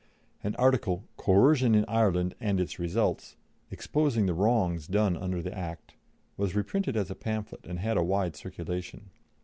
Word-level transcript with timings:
An 0.43 0.55
article 0.55 1.03
"Coercion 1.15 1.75
in 1.75 1.85
Ireland 1.87 2.33
and 2.39 2.59
its 2.59 2.79
Results," 2.79 3.37
exposing 3.69 4.25
the 4.25 4.33
wrongs 4.33 4.87
done 4.87 5.15
under 5.15 5.43
the 5.43 5.55
Act, 5.55 5.93
was 6.37 6.55
reprinted 6.55 6.97
as 6.97 7.11
a 7.11 7.15
pamphlet 7.15 7.63
and 7.67 7.77
had 7.77 7.97
a 7.97 8.03
wide 8.03 8.35
circulation. 8.35 9.11